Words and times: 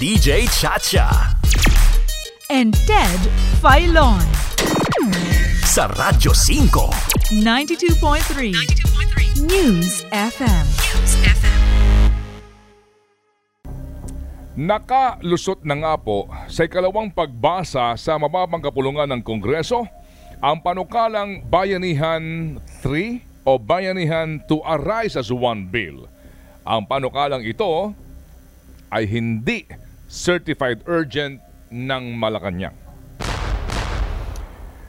DJ 0.00 0.48
Chacha. 0.48 1.36
and 2.48 2.72
Ted 2.88 3.20
Filon. 3.60 4.16
Sa 5.60 5.92
Radyo 5.92 6.32
5. 6.32 7.36
92.3 7.44 9.44
News 9.44 10.08
FM. 10.08 10.66
Nakalusot 14.56 15.68
na 15.68 15.76
nga 15.76 16.00
po 16.00 16.32
sa 16.48 16.64
ikalawang 16.64 17.12
pagbasa 17.12 17.92
sa 18.00 18.16
mababang 18.16 18.64
kapulungan 18.64 19.04
ng 19.04 19.20
Kongreso 19.20 19.84
ang 20.40 20.64
panukalang 20.64 21.44
Bayanihan 21.44 22.56
3 22.80 23.44
o 23.44 23.60
Bayanihan 23.60 24.40
to 24.48 24.64
Arise 24.64 25.20
as 25.20 25.28
One 25.28 25.68
Bill. 25.68 26.08
Ang 26.64 26.88
panukalang 26.88 27.44
ito 27.44 27.92
ay 28.88 29.04
hindi 29.04 29.89
certified 30.10 30.82
urgent 30.90 31.38
ng 31.70 32.18
Malacanang. 32.18 32.74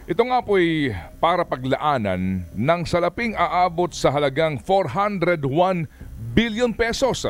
Ito 0.09 0.25
nga 0.25 0.41
po 0.41 0.57
ay 0.57 0.97
para 1.21 1.45
paglaanan 1.45 2.49
ng 2.57 2.81
salaping 2.89 3.37
aabot 3.37 3.93
sa 3.93 4.09
halagang 4.09 4.57
401 4.57 5.85
billion 6.33 6.73
pesos 6.73 7.29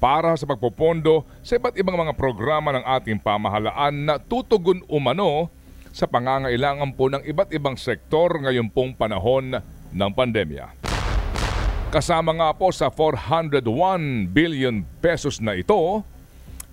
para 0.00 0.32
sa 0.34 0.48
pagpopondo 0.48 1.28
sa 1.44 1.60
iba't 1.60 1.76
ibang 1.76 2.00
mga 2.00 2.16
programa 2.16 2.72
ng 2.72 2.84
ating 2.88 3.20
pamahalaan 3.20 4.08
na 4.08 4.16
tutugon 4.16 4.80
umano 4.88 5.52
sa 5.92 6.08
pangangailangan 6.08 6.96
po 6.96 7.12
ng 7.12 7.22
iba't 7.28 7.52
ibang 7.52 7.76
sektor 7.76 8.32
ngayon 8.40 8.72
pong 8.72 8.96
panahon 8.96 9.60
ng 9.92 10.10
pandemya. 10.16 10.72
Kasama 11.92 12.32
nga 12.32 12.50
po 12.56 12.72
sa 12.72 12.88
401 12.88 13.60
billion 14.30 14.80
pesos 15.04 15.36
na 15.42 15.52
ito, 15.52 16.00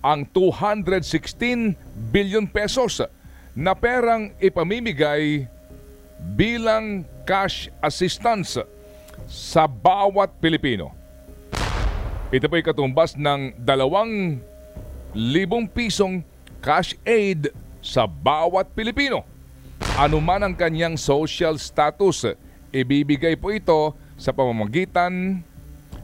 ang 0.02 0.22
216 0.30 1.74
billion 2.14 2.46
pesos 2.46 3.02
na 3.58 3.74
perang 3.74 4.30
ipamimigay 4.38 5.50
bilang 6.38 7.02
cash 7.26 7.70
assistance 7.82 8.58
sa 9.26 9.66
bawat 9.66 10.30
Pilipino. 10.38 10.94
Ito 12.28 12.46
po 12.46 12.54
ay 12.60 12.64
katumbas 12.64 13.16
ng 13.16 13.56
dalawang 13.58 14.38
libong 15.16 15.66
pisong 15.66 16.20
cash 16.60 16.94
aid 17.02 17.50
sa 17.80 18.04
bawat 18.04 18.68
Pilipino. 18.76 19.24
Ano 19.96 20.22
man 20.22 20.44
ang 20.44 20.54
kanyang 20.54 20.94
social 20.94 21.56
status, 21.58 22.36
ibibigay 22.70 23.34
po 23.34 23.50
ito 23.50 23.96
sa 24.18 24.34
pamamagitan 24.34 25.40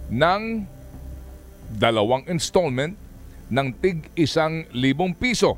ng 0.08 0.42
dalawang 1.74 2.24
installment 2.30 3.03
ng 3.54 3.68
tig 3.78 4.10
isang 4.18 4.66
libong 4.74 5.14
piso. 5.14 5.54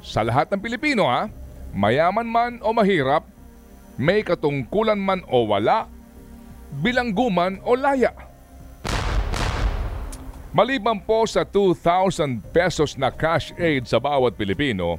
Sa 0.00 0.24
lahat 0.24 0.48
ng 0.48 0.60
Pilipino 0.64 1.04
ha, 1.04 1.28
mayaman 1.76 2.24
man 2.24 2.52
o 2.64 2.72
mahirap, 2.72 3.28
may 4.00 4.24
katungkulan 4.24 4.96
man 4.96 5.20
o 5.28 5.44
wala, 5.44 5.84
bilangguman 6.80 7.60
o 7.60 7.76
laya. 7.76 8.16
Maliban 10.56 10.96
po 10.96 11.28
sa 11.28 11.44
2,000 11.44 12.40
pesos 12.48 12.96
na 12.96 13.12
cash 13.12 13.52
aid 13.60 13.84
sa 13.84 14.00
bawat 14.00 14.40
Pilipino, 14.40 14.96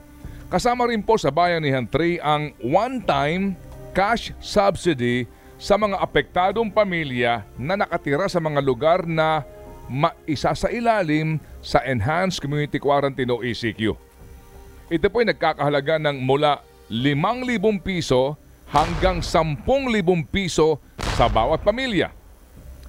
kasama 0.54 0.86
rin 0.86 1.02
po 1.02 1.18
sa 1.18 1.34
Bayanihan 1.34 1.90
3 1.90 2.22
ang 2.22 2.54
one-time 2.62 3.58
cash 3.98 4.30
subsidy 4.38 5.26
sa 5.58 5.74
mga 5.74 5.98
apektadong 5.98 6.70
pamilya 6.70 7.42
na 7.58 7.74
nakatira 7.74 8.30
sa 8.30 8.38
mga 8.38 8.62
lugar 8.62 9.10
na 9.10 9.42
maisa 9.88 10.52
sa 10.54 10.70
sa 11.64 11.80
Enhanced 11.84 12.44
Community 12.44 12.80
Quarantine 12.80 13.32
o 13.32 13.40
ECQ. 13.44 13.96
Ito 14.88 15.08
po 15.12 15.20
ay 15.20 15.32
nagkakahalaga 15.32 16.00
ng 16.00 16.24
mula 16.24 16.64
5,000 16.88 17.60
piso 17.84 18.40
hanggang 18.72 19.20
10,000 19.20 19.64
piso 20.28 20.80
sa 21.16 21.28
bawat 21.28 21.64
pamilya. 21.64 22.12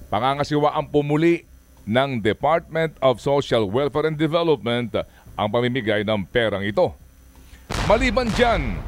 Pangangasiwa 0.07 0.75
ang 0.75 0.87
pumuli 0.87 1.43
ng 1.83 2.23
Department 2.23 2.95
of 3.03 3.19
Social 3.19 3.67
Welfare 3.67 4.07
and 4.11 4.19
Development 4.19 5.03
ang 5.35 5.47
pamimigay 5.47 6.03
ng 6.03 6.23
perang 6.27 6.63
ito. 6.63 6.91
Maliban 7.87 8.27
dyan, 8.35 8.79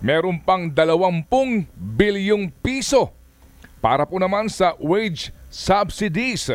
meron 0.00 0.38
pang 0.42 0.68
20 0.70 1.68
bilyong 1.74 2.52
piso 2.60 3.10
para 3.78 4.04
po 4.04 4.18
naman 4.18 4.50
sa 4.50 4.74
wage 4.78 5.30
subsidies 5.48 6.50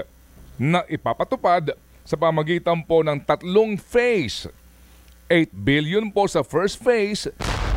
na 0.58 0.86
ipapatupad 0.86 1.74
sa 2.04 2.16
pamagitan 2.20 2.84
po 2.84 3.02
ng 3.02 3.18
tatlong 3.24 3.80
phase. 3.80 4.52
8 5.32 5.50
billion 5.56 6.12
po 6.12 6.28
sa 6.28 6.44
first 6.44 6.78
phase, 6.84 7.32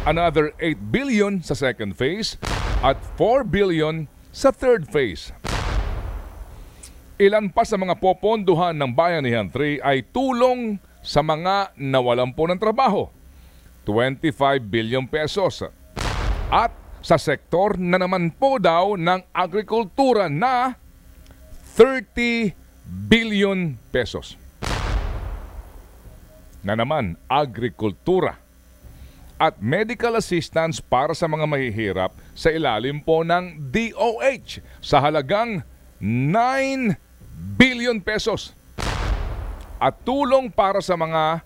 another 0.05 0.53
8 0.59 0.77
billion 0.93 1.41
sa 1.41 1.55
second 1.55 1.95
phase, 1.95 2.37
at 2.83 2.99
4 3.17 3.47
billion 3.47 4.11
sa 4.35 4.53
third 4.53 4.85
phase. 4.91 5.33
Ilan 7.17 7.49
pa 7.49 7.65
sa 7.65 7.81
mga 7.81 7.97
poponduhan 7.97 8.77
ng 8.77 8.93
Bayanihan 8.93 9.49
3 9.49 9.81
ay 9.81 10.05
tulong 10.13 10.77
sa 11.01 11.25
mga 11.25 11.73
nawalan 11.81 12.29
po 12.37 12.45
ng 12.45 12.61
trabaho. 12.61 13.09
25 13.89 14.61
billion 14.67 15.07
pesos. 15.09 15.65
At 16.53 16.75
sa 17.01 17.17
sektor 17.17 17.79
na 17.79 17.97
naman 18.03 18.35
po 18.35 18.59
daw 18.59 18.99
ng 18.99 19.31
agrikultura 19.31 20.27
na 20.27 20.75
30 21.79 22.66
billion 22.87 23.75
pesos. 23.91 24.39
Na 26.63 26.75
naman, 26.75 27.15
agrikultura 27.27 28.39
at 29.37 29.61
medical 29.61 30.17
assistance 30.17 30.81
para 30.81 31.13
sa 31.13 31.29
mga 31.29 31.45
mahihirap 31.45 32.11
sa 32.33 32.49
ilalim 32.49 33.05
po 33.05 33.21
ng 33.21 33.69
DOH 33.69 34.65
sa 34.81 34.99
halagang 35.05 35.61
9 36.01 36.97
billion 37.61 38.01
pesos. 38.01 38.57
At 39.77 40.01
tulong 40.09 40.49
para 40.49 40.81
sa 40.81 40.97
mga 40.97 41.45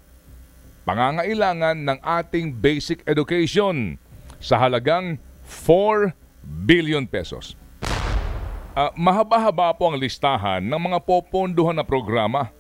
pangangailangan 0.87 1.77
ng 1.83 1.99
ating 1.99 2.55
basic 2.55 3.03
education 3.11 3.99
sa 4.39 4.57
halagang 4.57 5.19
4 5.45 6.15
billion 6.47 7.05
pesos. 7.11 7.59
Uh, 8.71 8.87
mahaba-haba 8.95 9.75
po 9.75 9.91
ang 9.91 9.99
listahan 9.99 10.63
ng 10.63 10.79
mga 10.79 11.03
poponduhan 11.03 11.75
na 11.75 11.83
programa 11.83 12.55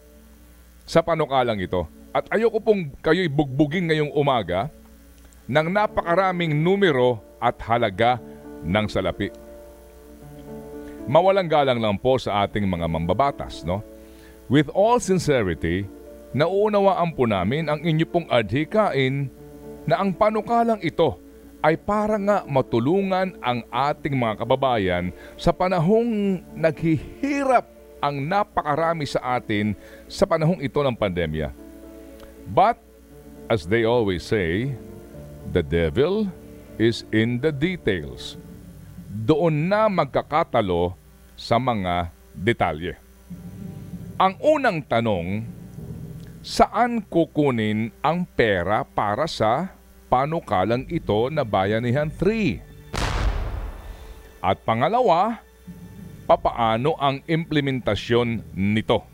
sa 0.82 0.98
panukalang 1.06 1.62
ito. 1.62 1.86
At 2.10 2.26
ayoko 2.34 2.58
pong 2.58 2.90
kayo'y 2.98 3.30
bugbugin 3.30 3.86
ngayong 3.86 4.10
umaga 4.18 4.66
ng 5.46 5.70
napakaraming 5.70 6.50
numero 6.50 7.22
at 7.38 7.54
halaga 7.62 8.18
ng 8.66 8.86
salapi. 8.90 9.30
Mawalang 11.06 11.46
galang 11.46 11.78
lang 11.78 11.94
po 11.94 12.18
sa 12.18 12.42
ating 12.42 12.66
mga 12.66 12.90
mambabatas, 12.90 13.62
no? 13.62 13.78
With 14.50 14.66
all 14.74 14.98
sincerity, 14.98 15.86
nauunawaan 16.34 17.14
po 17.14 17.30
namin 17.30 17.70
ang 17.70 17.86
inyo 17.86 18.06
pong 18.10 18.26
adhikain 18.26 19.30
na 19.86 20.02
ang 20.02 20.10
panukalang 20.10 20.82
ito 20.82 21.22
ay 21.60 21.76
para 21.76 22.16
nga 22.16 22.42
matulungan 22.48 23.36
ang 23.44 23.60
ating 23.68 24.16
mga 24.16 24.44
kababayan 24.44 25.12
sa 25.36 25.52
panahong 25.52 26.40
naghihirap 26.56 27.68
ang 28.00 28.16
napakarami 28.16 29.04
sa 29.04 29.36
atin 29.36 29.76
sa 30.08 30.24
panahong 30.24 30.64
ito 30.64 30.80
ng 30.80 30.96
pandemya. 30.96 31.52
But, 32.48 32.80
as 33.46 33.68
they 33.68 33.84
always 33.84 34.24
say, 34.24 34.72
the 35.52 35.60
devil 35.60 36.32
is 36.80 37.04
in 37.12 37.38
the 37.44 37.52
details. 37.52 38.40
Doon 39.04 39.68
na 39.68 39.86
magkakatalo 39.92 40.96
sa 41.36 41.60
mga 41.60 42.08
detalye. 42.32 42.96
Ang 44.16 44.36
unang 44.40 44.80
tanong, 44.84 45.44
saan 46.40 47.04
kukunin 47.04 47.92
ang 48.00 48.24
pera 48.24 48.80
para 48.84 49.28
sa 49.28 49.76
panukalang 50.10 50.90
ito 50.90 51.30
na 51.30 51.46
Bayanihan 51.46 52.10
3? 52.10 52.58
At 54.42 54.58
pangalawa, 54.66 55.38
papaano 56.26 56.98
ang 56.98 57.22
implementasyon 57.30 58.42
nito? 58.58 59.06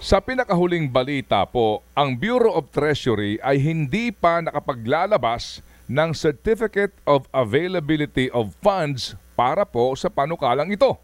Sa 0.00 0.22
pinakahuling 0.24 0.88
balita 0.88 1.44
po, 1.44 1.84
ang 1.92 2.16
Bureau 2.16 2.56
of 2.56 2.72
Treasury 2.72 3.36
ay 3.44 3.60
hindi 3.60 4.08
pa 4.08 4.40
nakapaglalabas 4.40 5.60
ng 5.92 6.16
Certificate 6.16 6.96
of 7.04 7.28
Availability 7.34 8.32
of 8.32 8.56
Funds 8.64 9.12
para 9.36 9.68
po 9.68 9.92
sa 9.92 10.08
panukalang 10.08 10.72
ito. 10.72 10.96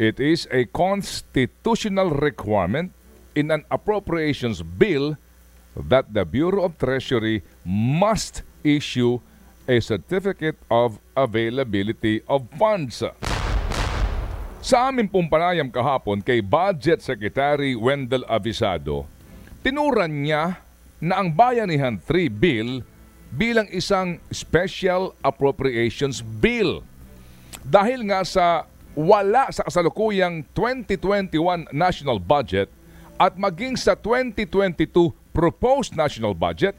It 0.00 0.16
is 0.16 0.48
a 0.48 0.64
constitutional 0.72 2.16
requirement 2.16 2.96
in 3.36 3.52
an 3.52 3.68
appropriations 3.68 4.64
bill 4.64 5.20
that 5.76 6.10
the 6.10 6.26
Bureau 6.26 6.66
of 6.66 6.78
Treasury 6.78 7.42
must 7.66 8.42
issue 8.62 9.22
a 9.70 9.78
certificate 9.78 10.58
of 10.66 10.98
availability 11.14 12.22
of 12.26 12.48
funds. 12.58 13.06
Sa 14.60 14.76
aming 14.90 15.08
pong 15.08 15.30
panayam 15.30 15.72
kahapon 15.72 16.20
kay 16.20 16.42
Budget 16.44 17.00
Secretary 17.00 17.72
Wendell 17.78 18.26
Avisado, 18.28 19.08
tinuran 19.64 20.26
niya 20.26 20.60
na 21.00 21.22
ang 21.22 21.32
Bayanihan 21.32 21.96
3 21.96 22.28
Bill 22.28 22.84
bilang 23.32 23.70
isang 23.72 24.18
Special 24.28 25.16
Appropriations 25.22 26.20
Bill. 26.20 26.84
Dahil 27.62 28.04
nga 28.10 28.20
sa 28.26 28.66
wala 28.98 29.48
sa 29.54 29.64
kasalukuyang 29.64 30.42
2021 30.52 31.70
national 31.70 32.18
budget 32.18 32.68
at 33.16 33.38
maging 33.38 33.78
sa 33.78 33.94
2022 33.94 35.14
proposed 35.30 35.94
national 35.94 36.34
budget, 36.34 36.74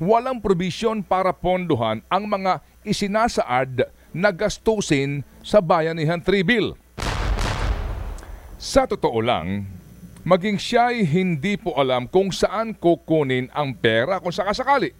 walang 0.00 0.40
probisyon 0.42 1.04
para 1.04 1.30
pondohan 1.30 2.00
ang 2.08 2.26
mga 2.26 2.58
isinasaad 2.82 3.86
na 4.12 4.28
gastusin 4.34 5.24
sa 5.40 5.62
Bayanihan 5.62 6.20
3 6.20 6.42
Bill. 6.44 6.76
Sa 8.62 8.86
totoo 8.86 9.18
lang, 9.18 9.66
maging 10.22 10.58
siya'y 10.58 11.02
hindi 11.02 11.58
po 11.58 11.74
alam 11.74 12.06
kung 12.06 12.30
saan 12.30 12.74
kukunin 12.78 13.50
ang 13.50 13.74
pera 13.74 14.22
kung 14.22 14.30
sakasakali. 14.30 14.94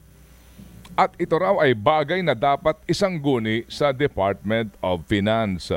At 0.93 1.17
ito 1.17 1.39
raw 1.41 1.57
ay 1.63 1.73
bagay 1.73 2.21
na 2.21 2.37
dapat 2.37 2.77
isang 2.85 3.17
guni 3.17 3.65
sa 3.65 3.97
Department 3.97 4.77
of 4.85 5.09
Finance. 5.09 5.73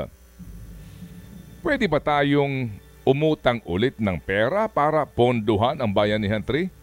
Pwede 1.64 1.88
ba 1.88 1.96
tayong 2.02 2.68
umutang 3.06 3.64
ulit 3.64 3.96
ng 3.96 4.18
pera 4.20 4.68
para 4.68 5.08
ponduhan 5.08 5.80
ang 5.80 5.88
Bayanihan 5.88 6.44
3? 6.44 6.75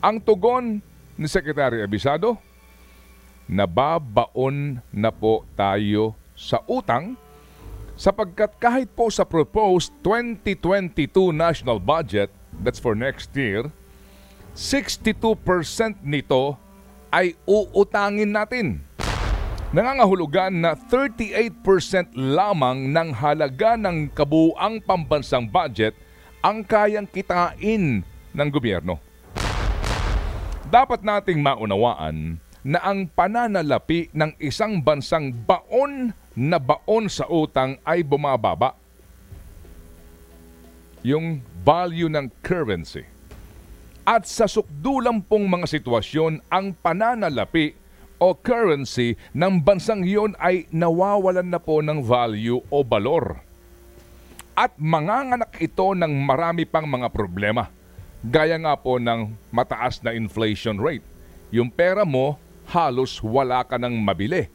Ang 0.00 0.16
tugon 0.16 0.80
ni 1.20 1.28
Secretary 1.28 1.84
Abisado, 1.84 2.40
nababaon 3.44 4.80
na 4.88 5.12
po 5.12 5.44
tayo 5.52 6.16
sa 6.32 6.64
utang 6.64 7.20
sapagkat 8.00 8.56
kahit 8.56 8.88
po 8.96 9.12
sa 9.12 9.28
proposed 9.28 9.92
2022 10.00 11.36
national 11.36 11.76
budget, 11.76 12.32
that's 12.64 12.80
for 12.80 12.96
next 12.96 13.28
year, 13.36 13.68
62% 14.56 15.36
nito 16.00 16.56
ay 17.12 17.36
uutangin 17.44 18.32
natin. 18.32 18.80
Nangangahulugan 19.76 20.64
na 20.64 20.80
38% 20.80 22.16
lamang 22.16 22.88
ng 22.88 23.08
halaga 23.20 23.76
ng 23.76 24.08
kabuang 24.16 24.80
pambansang 24.80 25.44
budget 25.44 25.92
ang 26.40 26.64
kayang 26.64 27.04
kitain 27.04 28.00
ng 28.32 28.48
gobyerno. 28.48 29.09
Dapat 30.70 31.02
nating 31.02 31.42
maunawaan 31.42 32.38
na 32.62 32.78
ang 32.78 33.10
pananalapi 33.10 34.06
ng 34.14 34.38
isang 34.38 34.78
bansang 34.78 35.34
baon 35.34 36.14
na 36.38 36.62
baon 36.62 37.10
sa 37.10 37.26
utang 37.26 37.74
ay 37.82 38.06
bumababa. 38.06 38.78
Yung 41.02 41.42
value 41.66 42.06
ng 42.06 42.30
currency. 42.38 43.02
At 44.06 44.30
sa 44.30 44.46
sukdulang 44.46 45.26
pong 45.26 45.50
mga 45.50 45.66
sitwasyon, 45.66 46.46
ang 46.46 46.78
pananalapi 46.78 47.74
o 48.22 48.30
currency 48.38 49.18
ng 49.34 49.66
bansang 49.66 50.06
iyon 50.06 50.38
ay 50.38 50.70
nawawalan 50.70 51.50
na 51.50 51.58
po 51.58 51.82
ng 51.82 51.98
value 51.98 52.62
o 52.70 52.86
balor. 52.86 53.42
At 54.54 54.78
manganganak 54.78 55.50
ito 55.58 55.98
ng 55.98 56.14
marami 56.22 56.62
pang 56.62 56.86
mga 56.86 57.10
problema. 57.10 57.79
Gaya 58.20 58.60
nga 58.60 58.76
po 58.76 59.00
ng 59.00 59.32
mataas 59.48 60.04
na 60.04 60.12
inflation 60.12 60.76
rate. 60.76 61.04
Yung 61.48 61.72
pera 61.72 62.04
mo, 62.04 62.36
halos 62.68 63.18
wala 63.24 63.64
ka 63.64 63.80
nang 63.80 63.96
mabili 63.96 64.46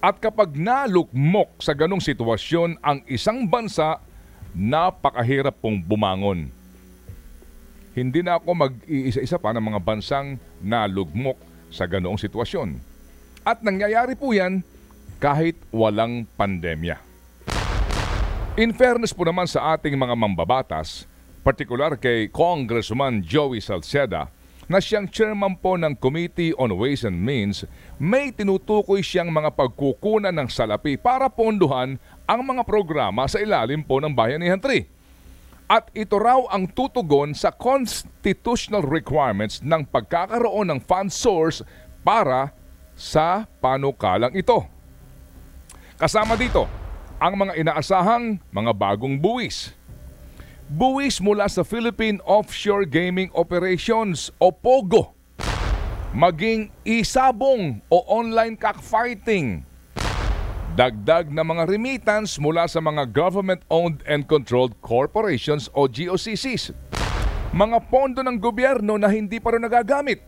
at 0.00 0.16
kapag 0.16 0.56
nalukmok 0.56 1.60
sa 1.60 1.76
ganong 1.76 2.00
sitwasyon 2.00 2.80
ang 2.80 3.04
isang 3.04 3.44
bansa, 3.44 4.00
napakahirap 4.56 5.60
pong 5.60 5.76
bumangon. 5.76 6.48
Hindi 7.92 8.24
na 8.24 8.40
ako 8.40 8.48
mag-iisa-isa 8.64 9.36
pa 9.36 9.52
ng 9.52 9.60
mga 9.60 9.80
bansang 9.84 10.40
nalugmok 10.64 11.36
sa 11.68 11.84
ganoong 11.84 12.16
sitwasyon. 12.16 12.80
At 13.44 13.60
nangyayari 13.60 14.16
po 14.16 14.32
yan 14.32 14.64
kahit 15.20 15.60
walang 15.68 16.24
pandemya. 16.32 16.96
In 18.56 18.72
fairness 18.72 19.12
po 19.12 19.28
naman 19.28 19.44
sa 19.44 19.76
ating 19.76 20.00
mga 20.00 20.16
mambabatas, 20.16 21.04
partikular 21.40 21.96
kay 21.96 22.28
Congressman 22.28 23.24
Joey 23.24 23.64
Salceda, 23.64 24.28
na 24.70 24.78
siyang 24.78 25.10
chairman 25.10 25.58
po 25.58 25.74
ng 25.74 25.98
Committee 25.98 26.54
on 26.54 26.70
Ways 26.78 27.02
and 27.02 27.18
Means, 27.18 27.66
may 27.98 28.30
tinutukoy 28.30 29.02
siyang 29.02 29.26
mga 29.34 29.50
pagkukunan 29.58 30.30
ng 30.30 30.46
salapi 30.46 30.94
para 30.94 31.26
ponduhan 31.26 31.98
ang 32.22 32.40
mga 32.46 32.62
programa 32.62 33.26
sa 33.26 33.42
ilalim 33.42 33.82
po 33.82 33.98
ng 33.98 34.14
Bayanihan 34.14 34.62
3. 34.62 34.86
At 35.66 35.90
ito 35.90 36.22
raw 36.22 36.46
ang 36.54 36.70
tutugon 36.70 37.34
sa 37.34 37.50
constitutional 37.50 38.86
requirements 38.86 39.58
ng 39.58 39.86
pagkakaroon 39.90 40.70
ng 40.70 40.80
fund 40.86 41.10
source 41.10 41.66
para 42.06 42.54
sa 42.94 43.50
panukalang 43.58 44.34
ito. 44.38 44.66
Kasama 45.98 46.38
dito 46.38 46.70
ang 47.18 47.34
mga 47.34 47.58
inaasahang 47.58 48.38
mga 48.54 48.72
bagong 48.72 49.18
buwis 49.18 49.74
buwis 50.70 51.18
mula 51.18 51.50
sa 51.50 51.66
Philippine 51.66 52.22
Offshore 52.22 52.86
Gaming 52.86 53.26
Operations 53.34 54.30
o 54.38 54.54
POGO, 54.54 55.10
maging 56.14 56.70
isabong 56.86 57.82
o 57.90 58.06
online 58.06 58.54
cockfighting, 58.54 59.66
dagdag 60.78 61.26
na 61.34 61.42
mga 61.42 61.66
remittance 61.66 62.38
mula 62.38 62.70
sa 62.70 62.78
mga 62.78 63.10
government-owned 63.10 64.06
and 64.06 64.30
controlled 64.30 64.78
corporations 64.78 65.66
o 65.74 65.90
GOCCs, 65.90 66.70
mga 67.50 67.90
pondo 67.90 68.22
ng 68.22 68.38
gobyerno 68.38 68.94
na 68.94 69.10
hindi 69.10 69.42
pa 69.42 69.58
rin 69.58 69.66
nagagamit, 69.66 70.22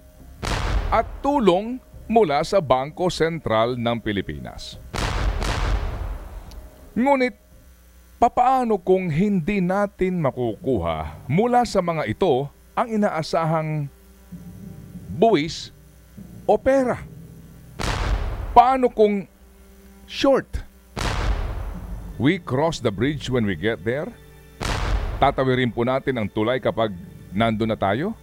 at 0.90 1.06
tulong 1.22 1.78
mula 2.10 2.42
sa 2.42 2.58
Bangko 2.58 3.06
Sentral 3.14 3.78
ng 3.78 3.96
Pilipinas. 4.02 4.74
Ngunit 6.98 7.41
Papaano 8.22 8.78
kung 8.78 9.10
hindi 9.10 9.58
natin 9.58 10.22
makukuha 10.22 11.26
mula 11.26 11.66
sa 11.66 11.82
mga 11.82 12.06
ito 12.06 12.46
ang 12.70 12.86
inaasahang 12.86 13.90
buwis 15.10 15.74
o 16.46 16.54
pera? 16.54 17.02
Paano 18.54 18.86
kung 18.94 19.26
short? 20.06 20.46
We 22.14 22.38
cross 22.38 22.78
the 22.78 22.94
bridge 22.94 23.26
when 23.26 23.42
we 23.42 23.58
get 23.58 23.82
there? 23.82 24.14
Tatawirin 25.18 25.74
po 25.74 25.82
natin 25.82 26.14
ang 26.14 26.30
tulay 26.30 26.62
kapag 26.62 26.94
nandun 27.34 27.74
na 27.74 27.78
tayo? 27.78 28.14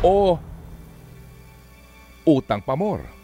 O 0.00 0.40
utang 2.24 2.64
pa 2.64 2.72
more? 2.72 3.19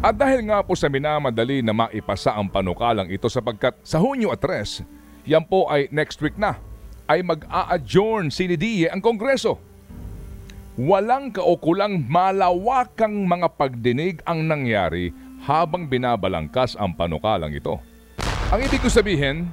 At 0.00 0.16
dahil 0.16 0.48
nga 0.48 0.64
po 0.64 0.72
sa 0.72 0.88
minamadali 0.88 1.60
na 1.60 1.76
maipasa 1.76 2.32
ang 2.32 2.48
panukalang 2.48 3.12
ito 3.12 3.28
sapagkat 3.28 3.76
sa 3.84 4.00
Hunyo 4.00 4.32
at 4.32 4.40
3, 4.40 5.28
yan 5.28 5.44
po 5.44 5.68
ay 5.68 5.92
next 5.92 6.16
week 6.24 6.40
na, 6.40 6.56
ay 7.04 7.20
mag-a-adjourn 7.20 8.32
si 8.32 8.48
Nidiye 8.48 8.88
ang 8.88 9.04
Kongreso. 9.04 9.60
Walang 10.80 11.36
kaukulang 11.36 12.08
malawakang 12.08 13.28
mga 13.28 13.52
pagdinig 13.60 14.24
ang 14.24 14.48
nangyari 14.48 15.12
habang 15.44 15.84
binabalangkas 15.84 16.80
ang 16.80 16.96
panukalang 16.96 17.52
ito. 17.52 17.76
Ang 18.56 18.60
ibig 18.64 18.80
ko 18.80 18.88
sabihin, 18.88 19.52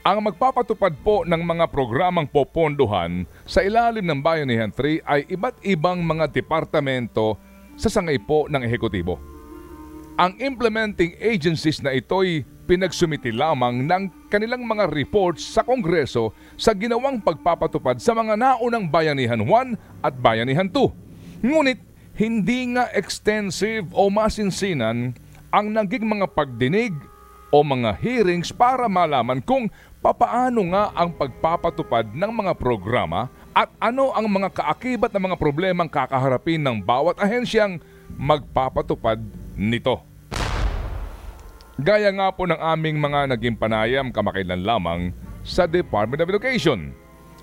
ang 0.00 0.18
magpapatupad 0.24 0.96
po 1.04 1.28
ng 1.28 1.44
mga 1.44 1.68
programang 1.68 2.24
popondohan 2.24 3.28
sa 3.44 3.60
ilalim 3.60 4.08
ng 4.08 4.24
Bayanihan 4.24 4.72
3 4.72 5.04
ay 5.04 5.28
iba't 5.28 5.60
ibang 5.60 6.00
mga 6.00 6.32
departamento 6.32 7.36
sa 7.76 7.88
sangay 7.88 8.20
po 8.20 8.46
ng 8.48 8.62
ehekutibo. 8.64 9.18
Ang 10.20 10.36
implementing 10.38 11.16
agencies 11.18 11.80
na 11.80 11.96
ito'y 11.96 12.44
pinagsumiti 12.68 13.34
lamang 13.34 13.84
ng 13.84 14.30
kanilang 14.30 14.62
mga 14.62 14.88
reports 14.92 15.42
sa 15.42 15.66
Kongreso 15.66 16.30
sa 16.54 16.72
ginawang 16.72 17.18
pagpapatupad 17.18 17.98
sa 17.98 18.14
mga 18.14 18.38
naunang 18.38 18.86
Bayanihan 18.86 19.40
1 19.40 20.04
at 20.04 20.14
Bayanihan 20.16 20.68
2. 20.70 21.42
Ngunit 21.42 21.80
hindi 22.16 22.76
nga 22.76 22.86
extensive 22.92 23.88
o 23.96 24.12
masinsinan 24.12 25.16
ang 25.52 25.66
naging 25.72 26.06
mga 26.06 26.28
pagdinig 26.32 26.92
o 27.52 27.60
mga 27.60 27.92
hearings 28.00 28.48
para 28.48 28.88
malaman 28.88 29.44
kung 29.44 29.68
papaano 30.00 30.72
nga 30.72 30.88
ang 30.96 31.12
pagpapatupad 31.12 32.08
ng 32.16 32.32
mga 32.32 32.52
programa 32.56 33.28
at 33.52 33.68
ano 33.76 34.12
ang 34.16 34.26
mga 34.28 34.48
kaakibat 34.52 35.12
na 35.12 35.20
mga 35.20 35.36
problemang 35.36 35.88
kakaharapin 35.88 36.60
ng 36.60 36.80
bawat 36.80 37.20
ahensyang 37.20 37.76
magpapatupad 38.16 39.20
nito. 39.56 40.00
Gaya 41.76 42.12
nga 42.12 42.28
po 42.32 42.44
ng 42.48 42.56
aming 42.56 43.00
mga 43.00 43.36
naging 43.36 43.56
panayam 43.56 44.12
kamakailan 44.12 44.60
lamang 44.60 45.00
sa 45.44 45.68
Department 45.68 46.20
of 46.24 46.30
Education 46.32 46.92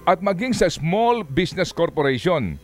at 0.06 0.22
maging 0.22 0.54
sa 0.54 0.70
Small 0.70 1.22
Business 1.26 1.70
Corporation. 1.70 2.58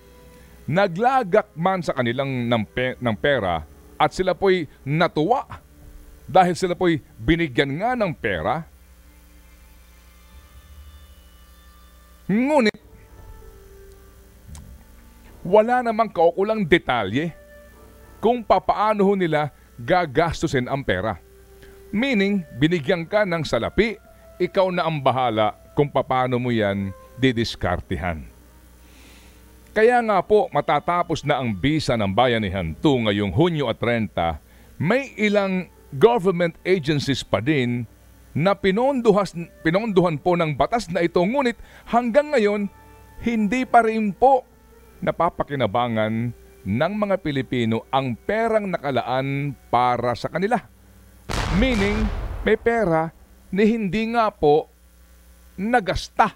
Naglagak 0.65 1.53
man 1.53 1.85
sa 1.85 1.93
kanilang 1.93 2.49
ng, 2.49 2.63
ng 2.97 3.15
pera 3.21 3.61
at 4.01 4.09
sila 4.09 4.33
po'y 4.33 4.65
natuwa 4.81 5.45
dahil 6.25 6.57
sila 6.57 6.73
po'y 6.73 6.97
binigyan 7.21 7.77
nga 7.77 7.93
ng 7.93 8.13
pera. 8.17 8.65
Ngunit, 12.25 12.81
wala 15.45 15.85
namang 15.85 16.09
kaukulang 16.09 16.65
detalye 16.65 17.29
kung 18.17 18.41
papaano 18.41 19.13
nila 19.13 19.53
gagastusin 19.77 20.65
ang 20.65 20.81
pera. 20.81 21.21
Meaning, 21.93 22.41
binigyan 22.57 23.05
ka 23.05 23.23
ng 23.23 23.45
salapi, 23.45 24.01
ikaw 24.41 24.73
na 24.73 24.89
ang 24.89 24.97
bahala 24.97 25.53
kung 25.77 25.85
papaano 25.85 26.41
mo 26.41 26.49
yan 26.49 26.89
didiskartihan. 27.21 28.25
Kaya 29.75 30.01
nga 30.01 30.23
po 30.25 30.49
matatapos 30.49 31.21
na 31.27 31.37
ang 31.37 31.53
bisa 31.53 31.93
ng 31.93 32.09
Bayanihan 32.09 32.73
2 32.79 33.05
ngayong 33.05 33.31
Hunyo 33.35 33.69
at 33.69 33.77
30, 33.77 34.41
may 34.81 35.13
ilang 35.19 35.67
government 35.93 36.57
agencies 36.65 37.21
pa 37.21 37.43
din 37.43 37.85
na 38.35 38.55
pinonduhas, 38.55 39.35
pinonduhan 39.63 40.19
po 40.19 40.35
ng 40.35 40.55
batas 40.55 40.91
na 40.91 41.03
ito 41.03 41.19
ngunit 41.23 41.55
hanggang 41.87 42.33
ngayon 42.33 42.67
hindi 43.23 43.63
pa 43.63 43.83
rin 43.83 44.11
po 44.11 44.43
napapakinabangan 45.05 46.33
ng 46.65 46.93
mga 46.97 47.15
Pilipino 47.21 47.85
ang 47.93 48.17
perang 48.17 48.65
nakalaan 48.65 49.53
para 49.69 50.17
sa 50.17 50.27
kanila. 50.33 50.57
Meaning, 51.61 52.03
may 52.41 52.57
pera 52.57 53.13
ni 53.53 53.63
hindi 53.69 54.11
nga 54.11 54.33
po 54.33 54.67
nagasta, 55.55 56.35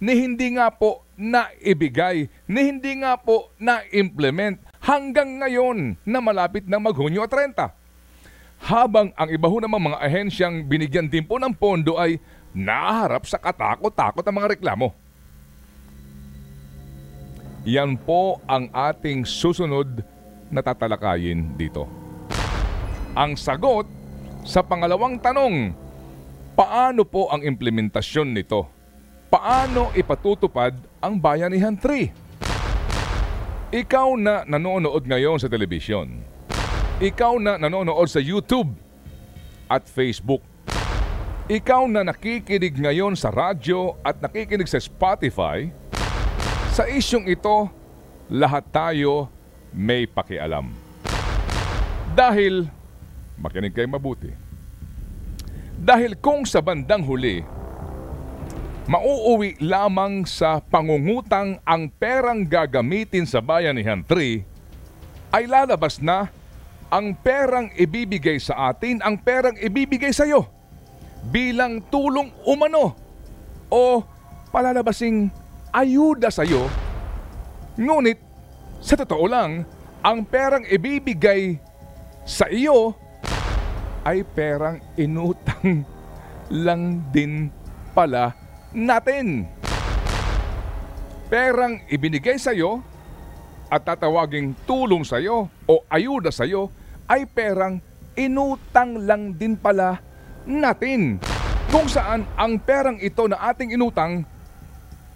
ni 0.00 0.16
hindi 0.16 0.56
nga 0.56 0.72
po 0.72 1.06
naibigay, 1.14 2.26
ni 2.48 2.60
hindi 2.72 2.98
nga 3.04 3.20
po 3.20 3.52
na-implement 3.60 4.58
hanggang 4.82 5.38
ngayon 5.42 6.00
na 6.02 6.18
malapit 6.18 6.64
na 6.66 6.80
maghunyo 6.80 7.28
30. 7.28 7.70
Habang 8.58 9.14
ang 9.14 9.28
iba 9.30 9.46
ho 9.46 9.56
namang 9.62 9.94
mga 9.94 10.02
ahensyang 10.02 10.66
binigyan 10.66 11.06
din 11.06 11.22
po 11.22 11.38
ng 11.38 11.54
pondo 11.54 11.94
ay 11.94 12.18
naharap 12.50 13.22
sa 13.22 13.38
katakot-takot 13.38 14.26
ang 14.26 14.36
mga 14.42 14.58
reklamo. 14.58 14.90
Yan 17.68 18.00
po 18.00 18.40
ang 18.48 18.72
ating 18.72 19.28
susunod 19.28 20.00
na 20.48 20.64
tatalakayin 20.64 21.52
dito. 21.52 21.84
Ang 23.12 23.36
sagot 23.36 23.84
sa 24.40 24.64
pangalawang 24.64 25.20
tanong, 25.20 25.76
paano 26.56 27.04
po 27.04 27.28
ang 27.28 27.44
implementasyon 27.44 28.32
nito? 28.32 28.64
Paano 29.28 29.92
ipatutupad 29.92 30.80
ang 31.04 31.20
Bayanihan 31.20 31.76
3? 31.76 33.76
Ikaw 33.76 34.08
na 34.16 34.48
nanonood 34.48 35.04
ngayon 35.04 35.36
sa 35.36 35.52
telebisyon, 35.52 36.24
ikaw 37.04 37.36
na 37.36 37.60
nanonood 37.60 38.08
sa 38.08 38.16
YouTube 38.16 38.72
at 39.68 39.84
Facebook, 39.84 40.40
ikaw 41.52 41.84
na 41.84 42.00
nakikinig 42.00 42.80
ngayon 42.80 43.12
sa 43.12 43.28
radyo 43.28 44.00
at 44.00 44.24
nakikinig 44.24 44.72
sa 44.72 44.80
Spotify, 44.80 45.68
sa 46.78 46.86
isyong 46.86 47.26
ito, 47.26 47.66
lahat 48.30 48.62
tayo 48.70 49.26
may 49.74 50.06
pakialam. 50.06 50.70
Dahil, 52.14 52.70
makinig 53.34 53.74
kayo 53.74 53.90
mabuti, 53.90 54.30
dahil 55.74 56.14
kung 56.22 56.46
sa 56.46 56.62
bandang 56.62 57.02
huli, 57.02 57.42
mauuwi 58.86 59.58
lamang 59.58 60.22
sa 60.22 60.62
pangungutang 60.62 61.58
ang 61.66 61.90
perang 61.90 62.46
gagamitin 62.46 63.26
sa 63.26 63.42
Bayanihan 63.42 64.06
3, 64.06 65.34
ay 65.34 65.50
lalabas 65.50 65.98
na 65.98 66.30
ang 66.94 67.10
perang 67.10 67.74
ibibigay 67.74 68.38
sa 68.38 68.70
atin, 68.70 69.02
ang 69.02 69.18
perang 69.18 69.58
ibibigay 69.58 70.14
sa 70.14 70.30
iyo 70.30 70.46
bilang 71.26 71.82
tulong 71.90 72.30
umano 72.46 72.94
o 73.66 73.98
palalabasing 74.54 75.26
ayuda 75.72 76.32
sa 76.32 76.44
iyo. 76.44 76.66
Ngunit, 77.78 78.18
sa 78.82 78.94
totoo 78.98 79.24
lang, 79.26 79.66
ang 80.02 80.22
perang 80.26 80.62
ibibigay 80.66 81.58
sa 82.22 82.46
iyo 82.50 82.94
ay 84.06 84.22
perang 84.22 84.78
inutang 84.94 85.82
lang 86.66 87.04
din 87.12 87.52
pala 87.92 88.32
natin. 88.72 89.44
Perang 91.28 91.84
ibinigay 91.92 92.40
sa 92.40 92.56
iyo 92.56 92.80
at 93.68 93.84
tatawaging 93.84 94.56
tulong 94.64 95.04
sa 95.04 95.20
iyo 95.20 95.52
o 95.68 95.74
ayuda 95.92 96.32
sa 96.32 96.48
iyo 96.48 96.72
ay 97.04 97.28
perang 97.28 97.80
inutang 98.16 99.04
lang 99.04 99.36
din 99.36 99.54
pala 99.54 100.00
natin. 100.48 101.20
Kung 101.68 101.84
saan 101.84 102.24
ang 102.32 102.56
perang 102.56 102.96
ito 102.96 103.28
na 103.28 103.52
ating 103.52 103.76
inutang, 103.76 104.24